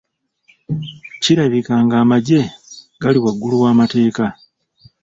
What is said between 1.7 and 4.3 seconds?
ng'amaggye gali waggulu w'amateeka.